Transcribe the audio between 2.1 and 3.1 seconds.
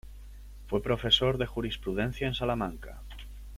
en Salamanca.